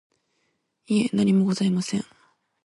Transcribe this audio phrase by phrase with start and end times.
[0.87, 2.03] いえ、何もございません。